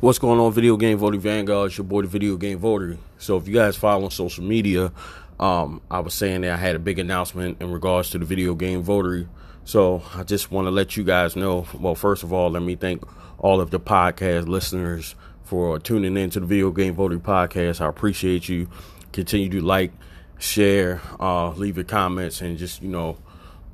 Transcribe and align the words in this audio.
What's 0.00 0.18
going 0.18 0.40
on, 0.40 0.50
Video 0.54 0.78
Game 0.78 0.96
Voting 0.96 1.20
Vanguard? 1.20 1.66
It's 1.66 1.76
your 1.76 1.84
boy, 1.84 2.00
the 2.00 2.08
Video 2.08 2.38
Game 2.38 2.56
Voter. 2.56 2.96
So, 3.18 3.36
if 3.36 3.46
you 3.46 3.52
guys 3.52 3.76
follow 3.76 4.04
on 4.04 4.10
social 4.10 4.42
media, 4.42 4.92
um, 5.38 5.82
I 5.90 6.00
was 6.00 6.14
saying 6.14 6.40
that 6.40 6.52
I 6.52 6.56
had 6.56 6.74
a 6.74 6.78
big 6.78 6.98
announcement 6.98 7.60
in 7.60 7.70
regards 7.70 8.08
to 8.12 8.18
the 8.18 8.24
Video 8.24 8.54
Game 8.54 8.80
Voter. 8.80 9.28
So, 9.66 10.02
I 10.14 10.22
just 10.22 10.50
want 10.50 10.68
to 10.68 10.70
let 10.70 10.96
you 10.96 11.04
guys 11.04 11.36
know. 11.36 11.66
Well, 11.78 11.94
first 11.94 12.22
of 12.22 12.32
all, 12.32 12.48
let 12.48 12.62
me 12.62 12.76
thank 12.76 13.04
all 13.36 13.60
of 13.60 13.70
the 13.70 13.78
podcast 13.78 14.48
listeners 14.48 15.16
for 15.42 15.78
tuning 15.78 16.16
in 16.16 16.30
to 16.30 16.40
the 16.40 16.46
Video 16.46 16.70
Game 16.70 16.94
Voter 16.94 17.18
podcast. 17.18 17.82
I 17.82 17.86
appreciate 17.86 18.48
you. 18.48 18.70
Continue 19.12 19.50
to 19.50 19.60
like, 19.60 19.92
share, 20.38 21.02
uh, 21.20 21.50
leave 21.50 21.76
your 21.76 21.84
comments, 21.84 22.40
and 22.40 22.56
just 22.56 22.80
you 22.80 22.88
know 22.88 23.18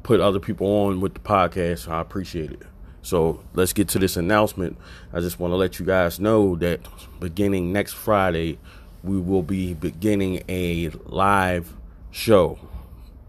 put 0.03 0.19
other 0.19 0.41
people 0.41 0.67
on 0.67 1.01
with 1.01 1.15
the 1.15 1.21
podcast. 1.21 1.87
I 1.87 2.01
appreciate 2.01 2.51
it. 2.51 2.63
So 3.07 3.39
let's 3.55 3.73
get 3.73 3.87
to 3.91 4.01
this 4.01 4.17
announcement. 4.17 4.77
I 5.13 5.21
just 5.21 5.39
want 5.39 5.53
to 5.53 5.57
let 5.57 5.79
you 5.79 5.87
guys 5.87 6.19
know 6.19 6.57
that 6.57 6.81
beginning 7.21 7.73
next 7.73 7.93
Friday, 7.93 8.59
we 9.05 9.21
will 9.21 9.45
be 9.45 9.75
beginning 9.75 10.43
a 10.49 10.89
live 11.05 11.73
show 12.11 12.59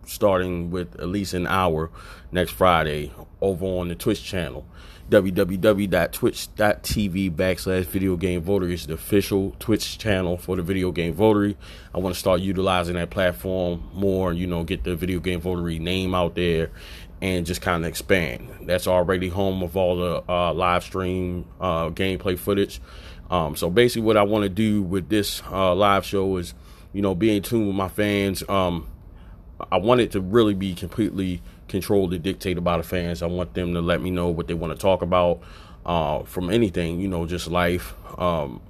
starting 0.08 0.72
with 0.72 1.00
at 1.00 1.08
least 1.08 1.34
an 1.34 1.48
hour 1.48 1.90
next 2.32 2.52
Friday 2.52 3.12
over 3.42 3.66
on 3.66 3.90
the 3.90 3.96
Twitch 3.96 4.24
channel. 4.24 4.66
www.twitch.tv 5.10 7.36
backslash 7.36 7.86
video 7.86 8.18
game 8.18 8.42
voter 8.42 8.68
is 8.68 8.88
the 8.88 8.94
official 8.94 9.56
Twitch 9.60 9.98
channel 9.98 10.38
for 10.38 10.56
the 10.56 10.62
video 10.62 10.92
game 10.92 11.14
votery. 11.14 11.56
I 11.94 12.00
want 12.00 12.16
to 12.16 12.20
start 12.20 12.42
utilizing 12.42 12.96
that 12.96 13.10
platform 13.10 13.90
more, 13.94 14.34
you 14.34 14.48
know, 14.48 14.64
get 14.64 14.84
the 14.84 14.96
video 14.96 15.20
game 15.20 15.42
votery 15.42 15.80
name 15.80 16.16
out 16.16 16.36
there 16.36 16.72
and 17.22 17.46
just 17.46 17.62
kind 17.62 17.84
of 17.84 17.90
expand. 17.90 18.50
That's 18.64 18.88
already 18.88 19.30
home 19.30 19.64
of 19.64 19.78
all 19.78 19.98
the 19.98 20.24
uh, 20.30 20.54
live 20.54 20.84
stream 20.84 21.46
uh, 21.60 21.90
gameplay 21.90 22.38
footage. 22.38 22.80
Um, 23.30 23.56
so 23.56 23.70
basically, 23.70 24.04
what 24.04 24.18
I 24.18 24.24
want 24.24 24.44
to 24.44 24.50
do 24.50 24.82
with 24.82 25.10
this 25.10 25.42
uh, 25.52 25.76
live 25.76 26.06
show 26.06 26.38
is, 26.38 26.54
you 26.94 27.02
know, 27.02 27.16
be 27.16 27.36
in 27.36 27.44
tune 27.44 27.68
with 27.68 27.76
my 27.76 27.90
fans. 27.90 28.48
Um, 28.48 28.88
I 29.72 29.78
want 29.78 30.02
it 30.02 30.12
to 30.12 30.22
really 30.22 30.54
be 30.54 30.74
completely 30.74 31.42
controlled 31.68 32.14
and 32.14 32.24
dictated 32.24 32.64
by 32.64 32.78
the 32.78 32.84
fans. 32.84 33.22
I 33.22 33.28
want 33.28 33.54
them 33.54 33.74
to 33.74 33.82
let 33.82 34.02
me 34.02 34.12
know 34.12 34.30
what 34.30 34.48
they 34.48 34.54
want 34.54 34.74
to 34.74 34.80
talk 34.80 35.02
about 35.02 35.42
uh, 35.86 36.24
from 36.24 36.50
anything, 36.50 37.00
you 37.00 37.08
know, 37.08 37.26
just 37.26 37.48
life, 37.48 37.94
um, 38.20 38.62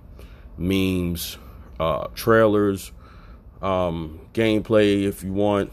memes, 0.58 1.38
uh, 1.80 2.08
trailers, 2.16 2.92
um, 3.62 4.20
gameplay, 4.34 5.04
if 5.04 5.24
you 5.24 5.34
want, 5.34 5.72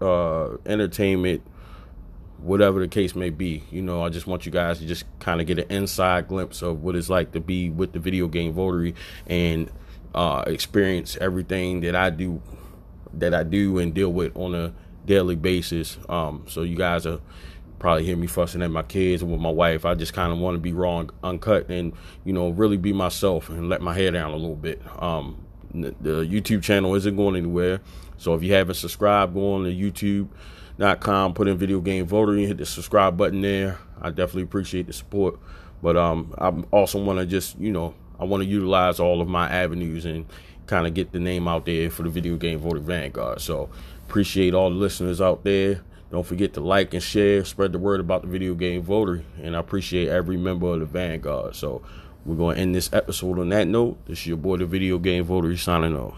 uh, 0.00 0.56
entertainment 0.66 1.42
whatever 2.42 2.80
the 2.80 2.88
case 2.88 3.14
may 3.14 3.30
be. 3.30 3.62
You 3.70 3.82
know, 3.82 4.02
I 4.02 4.08
just 4.08 4.26
want 4.26 4.44
you 4.44 4.52
guys 4.52 4.78
to 4.80 4.86
just 4.86 5.04
kind 5.20 5.40
of 5.40 5.46
get 5.46 5.58
an 5.58 5.70
inside 5.70 6.28
glimpse 6.28 6.60
of 6.62 6.82
what 6.82 6.96
it's 6.96 7.08
like 7.08 7.32
to 7.32 7.40
be 7.40 7.70
with 7.70 7.92
the 7.92 7.98
video 7.98 8.26
game 8.26 8.52
votary 8.52 8.94
and 9.26 9.70
uh, 10.14 10.44
experience 10.46 11.16
everything 11.20 11.80
that 11.82 11.94
I 11.94 12.10
do 12.10 12.42
that 13.14 13.34
I 13.34 13.42
do 13.42 13.78
and 13.78 13.94
deal 13.94 14.12
with 14.12 14.36
on 14.36 14.54
a 14.54 14.72
daily 15.06 15.36
basis. 15.36 15.98
Um, 16.08 16.44
so 16.48 16.62
you 16.62 16.76
guys 16.76 17.06
are 17.06 17.20
probably 17.78 18.04
hear 18.04 18.16
me 18.16 18.28
fussing 18.28 18.62
at 18.62 18.70
my 18.70 18.82
kids 18.82 19.22
and 19.22 19.30
with 19.30 19.40
my 19.40 19.50
wife. 19.50 19.84
I 19.84 19.94
just 19.94 20.14
kind 20.14 20.32
of 20.32 20.38
want 20.38 20.54
to 20.54 20.60
be 20.60 20.72
raw 20.72 21.00
and 21.00 21.10
uncut 21.22 21.68
and 21.68 21.92
you 22.24 22.32
know 22.32 22.50
really 22.50 22.76
be 22.76 22.92
myself 22.92 23.48
and 23.48 23.68
let 23.68 23.82
my 23.82 23.92
hair 23.92 24.10
down 24.12 24.30
a 24.30 24.36
little 24.36 24.56
bit. 24.56 24.80
Um, 25.02 25.44
the, 25.74 25.92
YouTube 26.24 26.62
channel 26.62 26.94
isn't 26.94 27.16
going 27.16 27.34
anywhere, 27.34 27.80
so 28.18 28.34
if 28.34 28.42
you 28.42 28.52
haven't 28.52 28.74
subscribed, 28.76 29.34
go 29.34 29.54
on 29.54 29.64
to 29.64 29.70
youtube.com. 29.70 31.34
Put 31.34 31.48
in 31.48 31.58
video 31.58 31.80
game 31.80 32.06
voter 32.06 32.32
and 32.32 32.46
hit 32.46 32.58
the 32.58 32.66
subscribe 32.66 33.16
button 33.16 33.40
there. 33.40 33.78
I 34.00 34.10
definitely 34.10 34.42
appreciate 34.42 34.86
the 34.86 34.92
support. 34.92 35.38
But 35.82 35.96
um, 35.96 36.32
I 36.38 36.50
also 36.70 37.02
want 37.02 37.18
to 37.18 37.26
just 37.26 37.58
you 37.58 37.72
know 37.72 37.94
I 38.22 38.24
want 38.24 38.44
to 38.44 38.48
utilize 38.48 39.00
all 39.00 39.20
of 39.20 39.26
my 39.26 39.50
avenues 39.50 40.04
and 40.04 40.26
kind 40.66 40.86
of 40.86 40.94
get 40.94 41.10
the 41.10 41.18
name 41.18 41.48
out 41.48 41.66
there 41.66 41.90
for 41.90 42.04
the 42.04 42.08
video 42.08 42.36
game 42.36 42.60
voter 42.60 42.78
vanguard. 42.78 43.40
So 43.40 43.68
appreciate 44.08 44.54
all 44.54 44.70
the 44.70 44.76
listeners 44.76 45.20
out 45.20 45.42
there. 45.42 45.80
Don't 46.12 46.24
forget 46.24 46.52
to 46.54 46.60
like 46.60 46.94
and 46.94 47.02
share, 47.02 47.44
spread 47.44 47.72
the 47.72 47.80
word 47.80 47.98
about 47.98 48.22
the 48.22 48.28
video 48.28 48.54
game 48.54 48.80
voter, 48.80 49.24
and 49.42 49.56
I 49.56 49.58
appreciate 49.58 50.08
every 50.08 50.36
member 50.36 50.68
of 50.68 50.78
the 50.78 50.86
vanguard. 50.86 51.56
So 51.56 51.82
we're 52.24 52.36
going 52.36 52.54
to 52.54 52.62
end 52.62 52.76
this 52.76 52.92
episode 52.92 53.40
on 53.40 53.48
that 53.48 53.66
note. 53.66 53.98
This 54.06 54.20
is 54.20 54.26
your 54.28 54.36
boy, 54.36 54.58
the 54.58 54.66
video 54.66 54.98
game 54.98 55.24
voter, 55.24 55.56
signing 55.56 55.96
off. 55.96 56.14